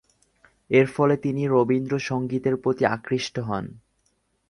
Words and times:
এরফলে 0.69 1.15
তিনি 1.17 1.41
রবীন্দ্রসঙ্গীতের 1.47 2.55
প্রতি 2.57 2.83
আকৃষ্ট 2.85 3.35
হন। 3.39 3.65